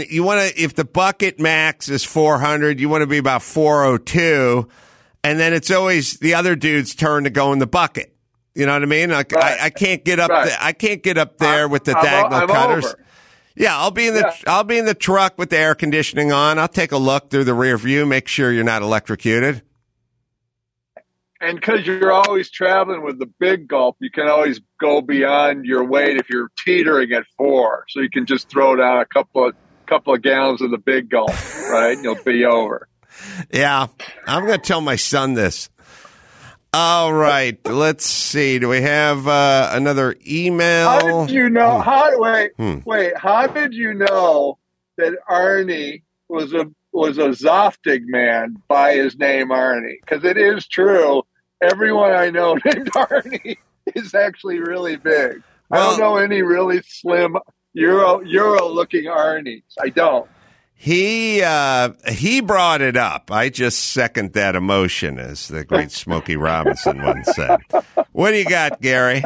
[0.10, 4.68] you want to if the bucket max is 400 you want to be about 402
[5.24, 8.14] and then it's always the other dude's turn to go in the bucket
[8.54, 9.60] you know what i mean like Right.
[9.60, 10.46] I, I can't get up Right.
[10.48, 13.04] there i can't get up there with the I'm diagonal I'm cutters over.
[13.56, 16.60] Yeah, I'll be in the I'll be in the truck with the air conditioning on.
[16.60, 19.62] I'll take a look through the rear view, make sure you're not electrocuted.
[21.40, 25.84] And because you're always traveling with the big gulp, you can always go beyond your
[25.84, 27.84] weight if you're teetering at four.
[27.90, 29.54] So you can just throw down a couple of
[29.86, 31.30] couple of gallons of the big gulp,
[31.70, 31.92] right?
[31.94, 32.88] And you'll be over.
[33.52, 33.86] Yeah,
[34.26, 35.70] I'm going to tell my son this.
[36.74, 38.58] All right, let's see.
[38.58, 40.88] Do we have uh, another email?
[40.90, 41.80] How did you know?
[41.80, 42.78] How wait, Hmm.
[42.84, 43.16] wait.
[43.16, 44.58] How did you know
[44.98, 49.96] that Arnie was a was a Zoftig man by his name Arnie?
[50.00, 51.22] Because it is true.
[51.62, 53.58] Everyone I know named Arnie
[53.94, 55.42] is actually really big.
[55.70, 57.36] I don't know any really slim
[57.74, 59.62] Euro Euro looking Arnies.
[59.80, 60.28] I don't.
[60.74, 63.32] He uh, he brought it up.
[63.32, 67.58] I just second that emotion, as the great Smokey Robinson once said.
[68.12, 69.24] What do you got, Gary?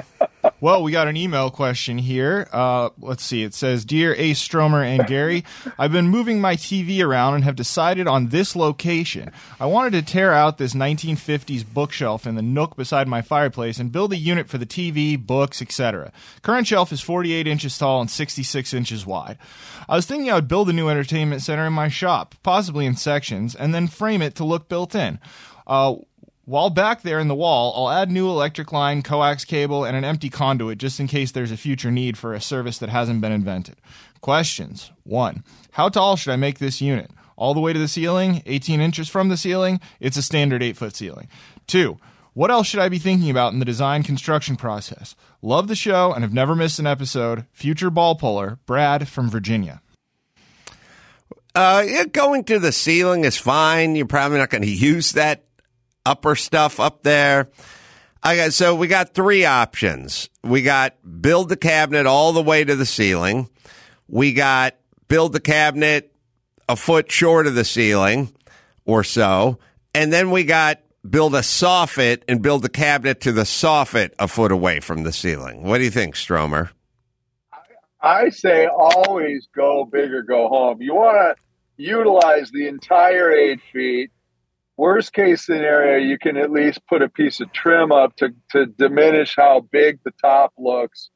[0.60, 2.48] Well, we got an email question here.
[2.52, 3.42] Uh, let's see.
[3.42, 5.44] It says, "Dear Ace Stromer and Gary,
[5.78, 9.30] I've been moving my TV around and have decided on this location.
[9.60, 13.92] I wanted to tear out this 1950s bookshelf in the nook beside my fireplace and
[13.92, 16.12] build a unit for the TV, books, etc.
[16.42, 19.38] Current shelf is 48 inches tall and 66 inches wide.
[19.88, 22.96] I was thinking I would build a new entertainment center in my shop, possibly in
[22.96, 25.18] sections, and then frame it to look built in."
[25.66, 25.94] Uh,
[26.44, 30.04] while back there in the wall, I'll add new electric line, coax cable, and an
[30.04, 33.32] empty conduit just in case there's a future need for a service that hasn't been
[33.32, 33.76] invented.
[34.20, 35.44] Questions 1.
[35.72, 37.10] How tall should I make this unit?
[37.36, 38.42] All the way to the ceiling?
[38.46, 39.80] 18 inches from the ceiling?
[40.00, 41.28] It's a standard 8 foot ceiling.
[41.68, 41.96] 2.
[42.34, 45.14] What else should I be thinking about in the design construction process?
[45.42, 47.46] Love the show and have never missed an episode.
[47.52, 49.82] Future ball puller, Brad from Virginia.
[51.54, 53.94] Uh, yeah, going to the ceiling is fine.
[53.94, 55.44] You're probably not going to use that
[56.04, 57.48] upper stuff up there.
[58.22, 60.30] I got so we got three options.
[60.44, 63.48] We got build the cabinet all the way to the ceiling.
[64.08, 64.76] We got
[65.08, 66.12] build the cabinet
[66.68, 68.32] a foot short of the ceiling
[68.84, 69.58] or so,
[69.94, 74.28] and then we got build a soffit and build the cabinet to the soffit a
[74.28, 75.64] foot away from the ceiling.
[75.64, 76.70] What do you think, Stromer?
[78.00, 80.82] I say always go big or go home.
[80.82, 81.42] You want to
[81.76, 84.10] utilize the entire eight feet.
[84.76, 88.66] Worst case scenario, you can at least put a piece of trim up to, to
[88.66, 91.10] diminish how big the top looks.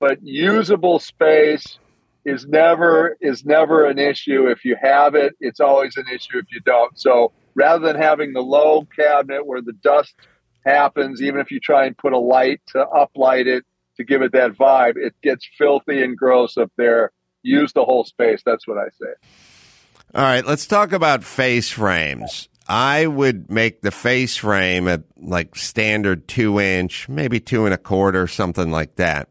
[0.00, 1.78] But usable space
[2.24, 4.46] is never is never an issue.
[4.46, 6.98] If you have it, it's always an issue if you don't.
[6.98, 10.14] So rather than having the low cabinet where the dust
[10.64, 13.64] happens, even if you try and put a light to uplight it
[13.96, 17.12] to give it that vibe, it gets filthy and gross up there.
[17.42, 18.42] Use the whole space.
[18.44, 19.12] That's what I say.
[20.14, 22.48] All right, let's talk about face frames.
[22.66, 27.78] I would make the face frame at like standard two inch, maybe two and a
[27.78, 29.28] quarter, something like that.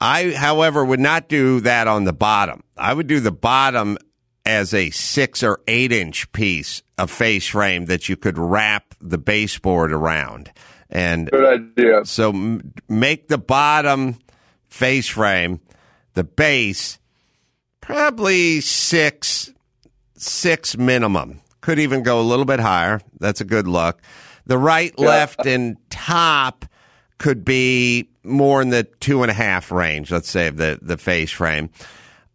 [0.00, 2.62] I, however, would not do that on the bottom.
[2.76, 3.96] I would do the bottom
[4.44, 9.18] as a six or eight inch piece of face frame that you could wrap the
[9.18, 10.50] baseboard around.
[10.90, 12.04] And Good idea.
[12.04, 14.18] so m- make the bottom
[14.66, 15.60] face frame,
[16.14, 16.98] the base,
[17.80, 19.52] probably six,
[20.16, 21.41] six minimum.
[21.62, 23.00] Could even go a little bit higher.
[23.18, 24.02] That's a good look.
[24.44, 26.66] The right, left, and top
[27.18, 30.96] could be more in the two and a half range, let's say, of the, the
[30.96, 31.70] face frame.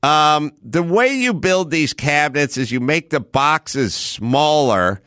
[0.03, 5.01] Um, the way you build these cabinets is you make the boxes smaller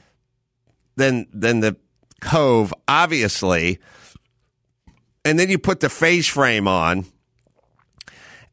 [0.97, 1.77] than than the
[2.21, 3.79] cove, obviously,
[5.25, 7.07] and then you put the face frame on,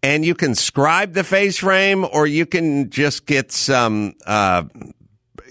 [0.02, 4.64] and you can scribe the face frame, or you can just get some, uh,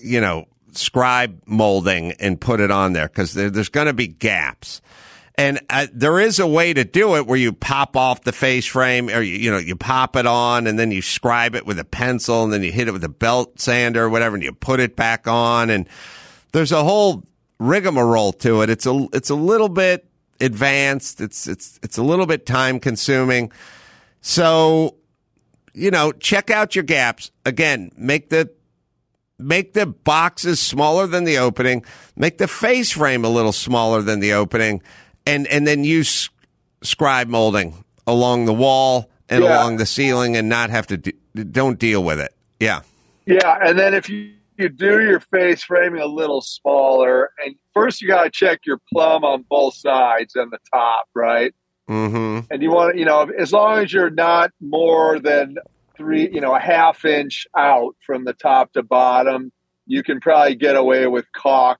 [0.06, 4.06] you know, scribe molding and put it on there because there, there's going to be
[4.06, 4.80] gaps.
[5.38, 8.64] And uh, there is a way to do it where you pop off the face
[8.64, 11.78] frame, or you, you know, you pop it on, and then you scribe it with
[11.78, 14.52] a pencil, and then you hit it with a belt sander or whatever, and you
[14.52, 15.68] put it back on.
[15.68, 15.86] And
[16.52, 17.22] there's a whole
[17.58, 18.70] rigmarole to it.
[18.70, 20.06] It's a it's a little bit
[20.40, 21.20] advanced.
[21.20, 23.52] It's it's it's a little bit time consuming.
[24.22, 24.96] So,
[25.74, 27.30] you know, check out your gaps.
[27.44, 28.50] Again, make the
[29.38, 31.84] make the boxes smaller than the opening,
[32.16, 34.82] make the face frame a little smaller than the opening,
[35.26, 36.30] and and then use
[36.82, 39.56] scribe molding along the wall and Yeah.
[39.60, 41.12] along the ceiling, and not have to de-
[41.44, 42.34] don't deal with it.
[42.60, 42.82] Yeah.
[43.26, 48.00] Yeah, and then if you, you do your face framing a little smaller, and first
[48.00, 51.52] you got to check your plumb on both sides and the top, right?
[51.90, 52.46] Mm-hmm.
[52.52, 55.56] And you want to, you know, as long as you're not more than
[55.96, 59.52] three, you know, a half inch out from the top to bottom,
[59.86, 61.78] you can probably get away with caulk.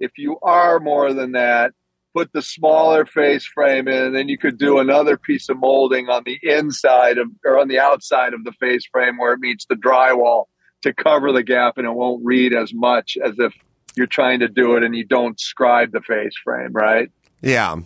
[0.00, 1.72] If you are more than that,
[2.14, 6.08] put the smaller face frame in, and then you could do another piece of molding
[6.08, 9.66] on the inside of or on the outside of the face frame where it meets
[9.66, 10.44] the drywall
[10.82, 13.52] to cover the gap, and it won't read as much as if
[13.96, 17.10] you're trying to do it and you don't scribe the face frame, right?
[17.42, 17.76] Yeah.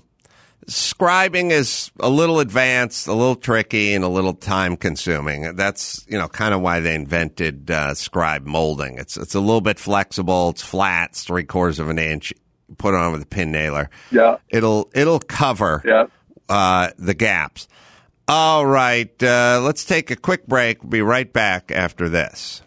[0.68, 5.57] Scribing is a little advanced, a little tricky, and a little time consuming.
[5.57, 8.98] That's, you know, kind of why they invented uh, scribe molding.
[8.98, 10.51] It's, it's a little bit flexible.
[10.51, 11.11] It's flat.
[11.11, 12.33] It's three quarters of an inch.
[12.79, 13.90] Put it on with a pin nailer.
[14.12, 14.37] Yeah.
[14.51, 16.07] It'll, it'll cover Yeah.
[16.48, 17.66] uh, the gaps.
[18.29, 19.20] All right.
[19.22, 20.83] Uh, let's take a quick break.
[20.83, 22.62] We'll be right back after this.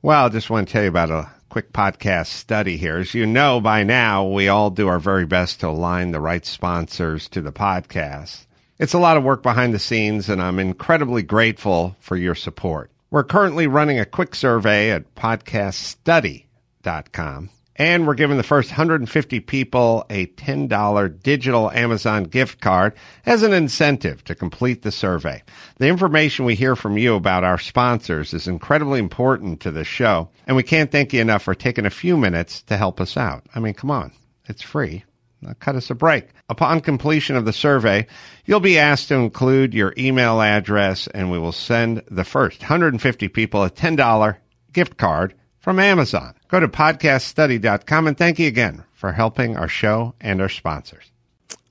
[0.00, 2.96] Well, I just want to tell you about a quick podcast study here.
[2.96, 6.44] As you know by now, we all do our very best to align the right
[6.44, 8.46] sponsors to the podcast.
[8.80, 12.90] It's a lot of work behind the scenes, and I'm incredibly grateful for your support.
[13.08, 17.50] We're currently running a quick survey at podcaststudy.com.
[17.76, 22.94] And we're giving the first 150 people a $10 digital Amazon gift card
[23.26, 25.42] as an incentive to complete the survey.
[25.78, 30.28] The information we hear from you about our sponsors is incredibly important to the show,
[30.46, 33.44] and we can't thank you enough for taking a few minutes to help us out.
[33.54, 34.12] I mean, come on,
[34.46, 35.04] it's free.
[35.40, 36.28] Now cut us a break.
[36.48, 38.06] Upon completion of the survey,
[38.46, 43.28] you'll be asked to include your email address, and we will send the first 150
[43.28, 44.36] people a $10
[44.72, 46.34] gift card from Amazon.
[46.54, 51.10] Go to podcaststudy.com and thank you again for helping our show and our sponsors.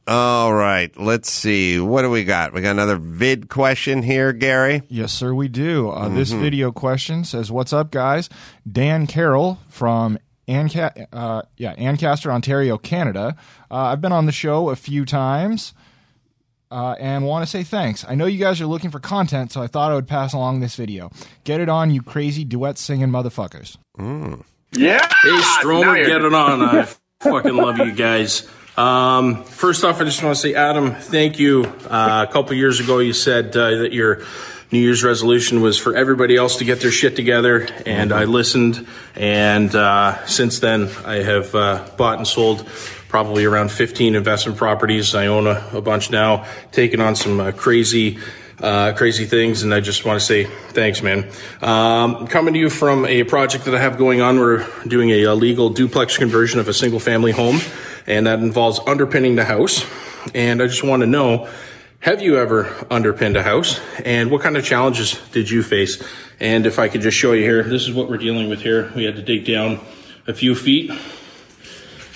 [0.06, 1.80] All right, let's see.
[1.80, 2.52] What do we got?
[2.52, 4.84] We got another vid question here, Gary.
[4.90, 5.90] Yes, sir, we do.
[5.90, 8.28] Uh, This video question says, "What's up, guys?"
[8.70, 10.20] Dan Carroll from
[10.50, 13.38] Anca- uh, yeah, Ancaster, Ontario, Canada.
[13.72, 15.74] Uh, I've been on the show a few times.
[16.70, 18.04] Uh, and want to say thanks.
[18.10, 20.60] I know you guys are looking for content, so I thought I would pass along
[20.60, 21.10] this video.
[21.46, 23.78] Get it on, you crazy duet singing motherfuckers.
[24.76, 25.08] Yeah.
[25.24, 26.62] Hey, Stromer, get it on.
[26.62, 26.84] I
[27.20, 28.50] fucking love you guys.
[28.76, 31.66] Um, first off, I just want to say, Adam, thank you.
[31.66, 34.24] Uh, a couple years ago, you said uh, that your
[34.72, 38.88] New Year's resolution was for everybody else to get their shit together, and I listened.
[39.16, 42.68] And uh, since then, I have uh, bought and sold
[43.10, 45.14] probably around 15 investment properties.
[45.14, 48.18] I own a, a bunch now, taking on some uh, crazy
[48.64, 51.30] uh, crazy things, and I just want to say thanks, man.
[51.62, 55.34] Um, coming to you from a project that I have going on, we're doing a,
[55.34, 57.60] legal duplex conversion of a single family home,
[58.08, 59.86] and that involves underpinning the house.
[60.34, 61.50] And I just want to know
[62.00, 66.02] have you ever underpinned a house, and what kind of challenges did you face?
[66.40, 68.92] And if I could just show you here, this is what we're dealing with here.
[68.96, 69.82] We had to dig down
[70.26, 70.90] a few feet,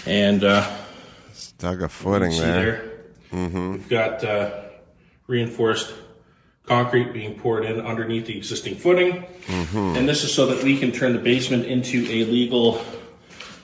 [0.05, 0.77] and uh,
[1.57, 3.01] Dug a footing there.
[3.31, 3.71] there.
[3.71, 4.61] We've got uh,
[5.27, 5.93] reinforced
[6.67, 9.25] concrete being poured in underneath the existing footing.
[9.97, 12.83] And this is so that we can turn the basement into a legal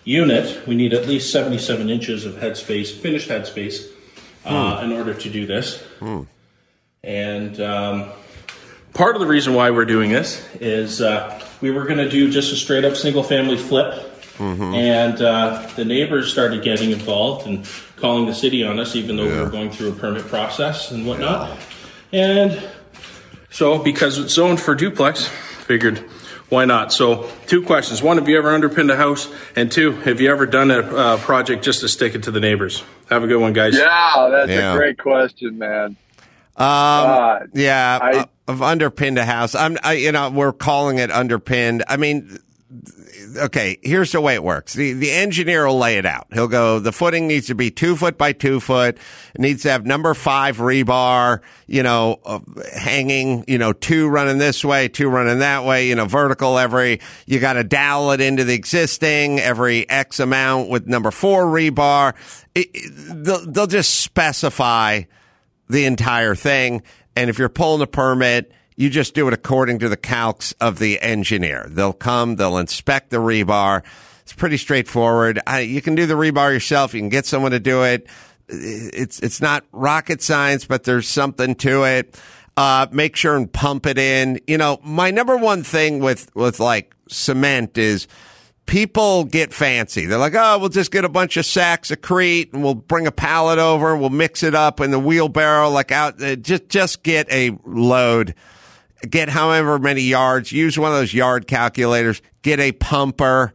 [0.06, 0.66] unit.
[0.68, 3.90] We need at least 77 inches of headspace, finished headspace,
[4.46, 5.84] uh, in order to do this.
[7.04, 8.10] And um,
[8.94, 12.30] part of the reason why we're doing this is uh, we were going to do
[12.32, 14.10] just a straight up single family flip.
[14.74, 19.26] And uh, the neighbors started getting involved and calling the city on us, even though
[19.28, 21.58] we were going through a permit process and whatnot.
[22.12, 22.62] And
[23.54, 26.00] so, because it's zoned for duplex, figured
[26.50, 26.92] why not?
[26.92, 29.28] So, two questions: one, have you ever underpinned a house?
[29.56, 32.40] And two, have you ever done a uh, project just to stick it to the
[32.40, 32.84] neighbors?
[33.10, 33.76] Have a good one, guys.
[33.76, 34.74] Yeah, that's Yeah.
[34.74, 35.96] a great question, man.
[36.56, 37.50] Um, God.
[37.54, 39.56] yeah, I- uh, of underpinned a house.
[39.56, 41.84] I'm, I, you know, we're calling it underpinned.
[41.88, 42.38] I mean,
[43.38, 44.74] okay, here's the way it works.
[44.74, 46.28] The, the engineer will lay it out.
[46.34, 48.98] He'll go, the footing needs to be two foot by two foot.
[49.36, 52.40] It needs to have number five rebar, you know, uh,
[52.76, 57.00] hanging, you know, two running this way, two running that way, you know, vertical every,
[57.26, 62.14] you got to dowel it into the existing every X amount with number four rebar.
[62.56, 65.04] It, it- they'll, they'll just specify
[65.70, 66.84] the entire thing.
[67.16, 70.80] And if you're pulling a permit, you just do it according to the calcs of
[70.80, 71.66] the engineer.
[71.70, 73.84] They'll come, they'll inspect the rebar.
[74.24, 75.40] It's pretty straightforward.
[75.46, 76.94] I, you can do the rebar yourself.
[76.94, 78.08] You can get someone to do it.
[78.48, 82.20] It's it's not rocket science, but there's something to it.
[82.56, 84.40] Uh, make sure and pump it in.
[84.48, 88.08] You know, my number one thing with with like cement is
[88.66, 90.06] people get fancy.
[90.06, 93.08] They're like, oh, we'll just get a bunch of sacks of crete and we'll bring
[93.08, 93.96] a pallet over.
[93.96, 96.22] We'll mix it up in the wheelbarrow, like out.
[96.22, 98.36] Uh, just just get a load.
[99.10, 100.52] Get however many yards.
[100.52, 102.22] Use one of those yard calculators.
[102.42, 103.54] Get a pumper.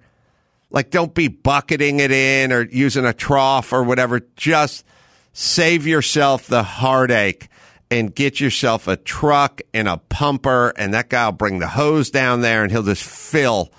[0.71, 4.21] Like, don't be bucketing it in or using a trough or whatever.
[4.37, 4.85] Just
[5.33, 7.49] save yourself the heartache
[7.91, 12.11] and get yourself a truck and a pumper, and that guy will bring the hose
[12.11, 13.73] down there and he'll just fill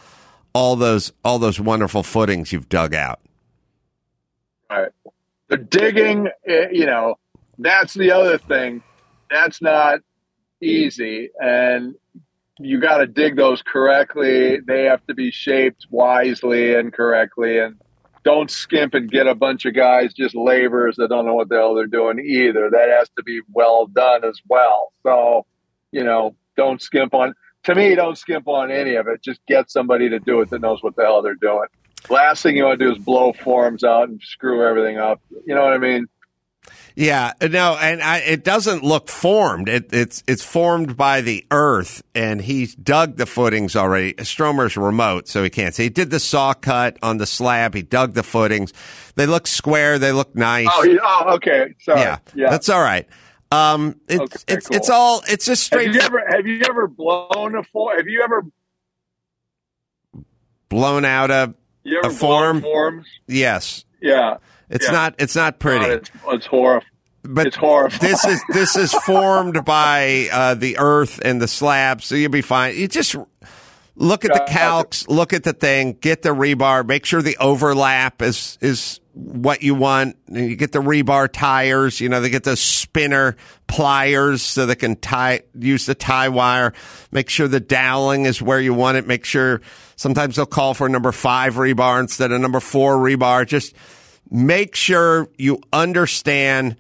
[0.54, 3.20] all those all those wonderful footings you've dug out.
[4.70, 4.92] Right.
[5.48, 7.18] The digging, eh, you know,
[7.58, 8.82] that's the other thing.
[9.30, 10.00] That's not
[10.62, 11.30] easy.
[11.40, 11.96] And
[12.60, 14.60] you got to dig those correctly.
[14.60, 17.60] They have to be shaped wisely and correctly.
[17.60, 17.76] And
[18.24, 21.56] don't skimp and get a bunch of guys, just laborers that don't know what the
[21.56, 22.70] hell they're doing either.
[22.70, 24.92] That has to be well done as well.
[25.04, 25.46] So,
[25.92, 27.34] you know, don't skimp on,
[27.64, 29.22] to me, don't skimp on any of it.
[29.22, 31.68] Just get somebody to do it that knows what the hell they're doing.
[32.10, 35.22] Last thing you want to do is blow forms out and screw everything up.
[35.46, 36.08] You know what I mean?
[37.00, 39.70] Yeah, no, and I, it doesn't look formed.
[39.70, 44.16] It, it's it's formed by the earth, and he's dug the footings already.
[44.16, 45.84] Stromer's remote, so he can't see.
[45.84, 47.74] He did the saw cut on the slab.
[47.74, 48.74] He dug the footings.
[49.16, 49.98] They look square.
[49.98, 50.68] They look nice.
[50.70, 51.74] Oh, he, oh okay.
[51.80, 52.02] Sorry.
[52.02, 52.50] Yeah, Yeah.
[52.50, 53.08] that's all right.
[53.50, 54.78] Um, it's Okay, it's cool.
[54.78, 57.96] it's all it's just straight Have you ever have you ever blown a form?
[57.96, 58.44] Have you ever
[60.68, 61.56] blown out a
[62.04, 62.62] a form.
[62.62, 63.08] forms?
[63.26, 64.38] Yes, Yeah.
[64.70, 64.92] It's Yeah.
[64.92, 65.86] not it's not pretty.
[65.86, 66.86] God, it's it's horrible.
[67.24, 68.00] but it's horrifying.
[68.12, 72.42] this is this is formed by uh, the earth and the slab, so you'll be
[72.42, 72.76] fine.
[72.78, 73.16] You just
[73.96, 78.22] look at the calcs, look at the thing, get the rebar, make sure the overlap
[78.22, 80.16] is is what you want.
[80.28, 83.36] And you get the rebar tires, you know, they get the spinner
[83.68, 86.74] pliers so they can tie use the tie wire.
[87.12, 89.06] Make sure the doweling is where you want it.
[89.08, 89.62] Make sure
[89.98, 93.46] sometimes they'll call for number five rebar instead of number four rebar.
[93.46, 93.76] Just
[94.32, 96.76] make sure you understand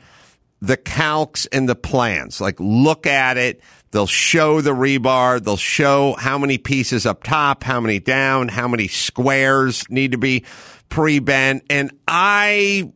[0.62, 2.42] the calcs and the plans.
[2.42, 3.62] Like look at it.
[3.92, 5.44] They'll show the rebar.
[5.44, 10.18] They'll show how many pieces up top, how many down, how many squares need to
[10.18, 10.46] be
[10.90, 11.64] pre-bent.
[11.70, 12.92] And I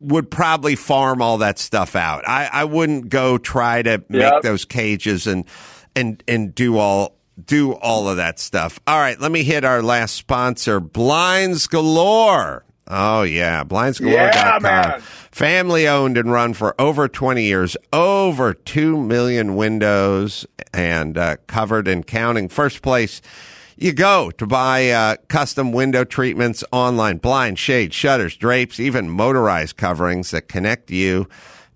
[0.00, 2.26] would probably farm all that stuff out.
[2.28, 4.42] I, I wouldn't go try to make Yep.
[4.42, 5.44] those cages and,
[5.94, 7.16] and, and do all,
[7.46, 8.80] do all of that stuff.
[8.86, 9.18] All right.
[9.20, 12.63] Let me hit our last sponsor, Blinds Galore.
[12.86, 13.64] Oh yeah.
[13.64, 14.64] BlindsGalore.com.
[14.64, 14.98] Yeah.
[15.30, 21.88] Family owned and run for over 20 years, over 2 million windows and uh, covered
[21.88, 22.48] and counting.
[22.48, 23.20] First place
[23.76, 29.76] you go to buy uh, custom window treatments online, blind, shade, shutters, drapes, even motorized
[29.76, 31.28] coverings that connect you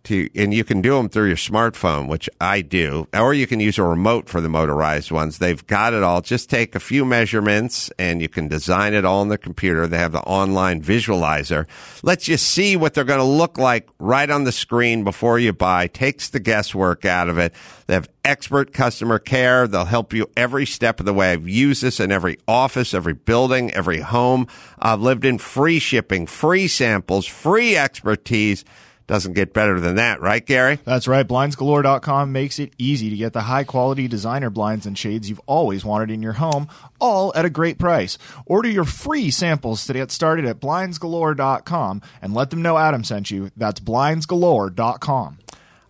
[0.08, 3.60] to, and you can do them through your smartphone, which I do, or you can
[3.60, 5.38] use a remote for the motorized ones.
[5.38, 6.20] They've got it all.
[6.20, 9.86] Just take a few measurements and you can design it all on the computer.
[9.86, 11.66] They have the online visualizer,
[12.02, 15.52] lets you see what they're going to look like right on the screen before you
[15.52, 17.54] buy, takes the guesswork out of it.
[17.86, 19.66] They have expert customer care.
[19.66, 21.32] They'll help you every step of the way.
[21.32, 24.46] I've used this in every office, every building, every home.
[24.78, 28.64] I've lived in free shipping, free samples, free expertise.
[29.08, 30.78] Doesn't get better than that, right, Gary?
[30.84, 31.26] That's right.
[31.26, 35.82] BlindsGalore.com makes it easy to get the high quality designer blinds and shades you've always
[35.82, 36.68] wanted in your home,
[37.00, 38.18] all at a great price.
[38.44, 43.30] Order your free samples to get started at BlindsGalore.com and let them know Adam sent
[43.30, 43.50] you.
[43.56, 45.38] That's BlindsGalore.com.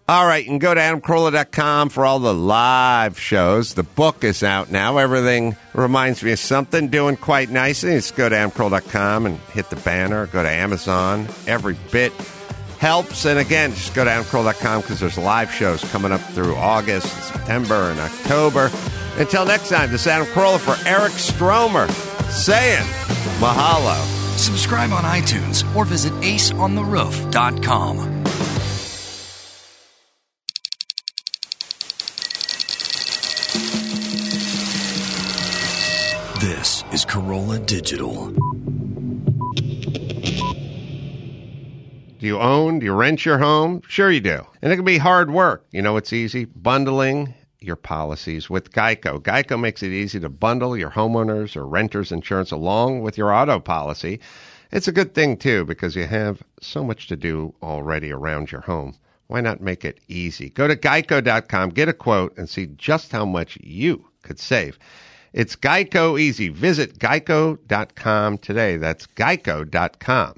[0.09, 3.75] All right, and go to adamcarolla.com for all the live shows.
[3.75, 4.97] The book is out now.
[4.97, 7.91] Everything reminds me of something doing quite nicely.
[7.91, 10.29] Just go to adamcarolla.com and hit the banner.
[10.29, 11.27] Go to Amazon.
[11.47, 12.13] Every bit
[12.79, 13.27] helps.
[13.27, 17.25] And again, just go to adamcarolla.com because there's live shows coming up through August, and
[17.25, 18.71] September, and October.
[19.19, 21.89] Until next time, this is Adam Carolla for Eric Stromer
[22.31, 22.87] saying
[23.41, 23.97] mahalo.
[24.37, 27.97] Subscribe on iTunes or visit aceontheroof.com.
[36.41, 38.33] This is Carolla Digital.
[42.29, 42.79] You own?
[42.79, 43.83] Do you rent your home?
[43.89, 44.47] Sure you do.
[44.63, 45.67] And it can be hard work.
[45.73, 46.45] You know it's easy?
[46.45, 49.21] Bundling your policies with Geico.
[49.21, 53.59] Geico makes it easy to bundle your homeowners or renters insurance along with your auto
[53.59, 54.21] policy.
[54.71, 58.61] It's a good thing too because you have so much to do already around your
[58.61, 58.95] home.
[59.27, 60.51] Why not make it easy?
[60.51, 64.79] Go to geico.com, get a quote, and see just how much you could save.
[65.33, 66.49] It's Geico easy.
[66.49, 68.77] Visit geico.com today.
[68.77, 70.35] That's geico.com.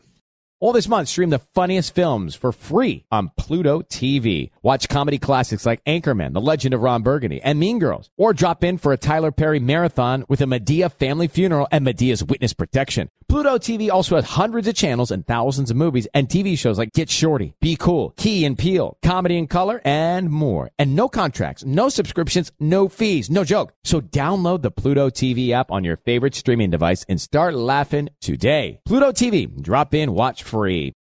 [0.63, 4.51] All this month, stream the funniest films for free on Pluto TV.
[4.63, 8.11] Watch comedy classics like Anchorman, The Legend of Ron Burgundy, and Mean Girls.
[8.19, 12.23] Or drop in for a Tyler Perry marathon with a Madea family funeral and Madea's
[12.23, 13.09] witness protection.
[13.27, 16.93] Pluto TV also has hundreds of channels and thousands of movies and TV shows like
[16.93, 20.73] Get Shorty, Be Cool, Key and Peele, Comedy in Color, and more.
[20.79, 23.73] And no contracts, no subscriptions, no fees, no joke.
[23.83, 28.81] So download the Pluto TV app on your favorite streaming device and start laughing today.
[28.85, 30.95] Pluto TV, drop in, watch free.